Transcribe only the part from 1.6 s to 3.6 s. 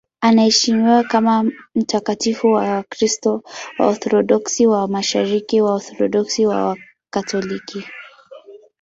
mtakatifu na Wakristo